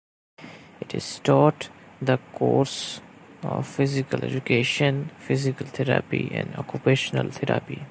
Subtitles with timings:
[0.79, 1.69] It is taught
[2.01, 3.01] the course
[3.43, 7.79] of physical education, physical therapy and occupational therapy.